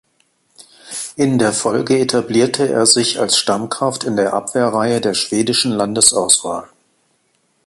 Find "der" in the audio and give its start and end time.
1.37-1.53, 4.15-4.33, 4.99-5.13